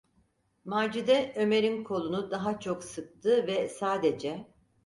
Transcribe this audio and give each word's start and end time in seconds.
Macide 0.65 1.33
Ömer’in 1.35 1.83
kolunu 1.83 2.31
daha 2.31 2.59
çok 2.59 2.83
sıktı 2.83 3.47
ve 3.47 3.69
sadece: 3.69 4.47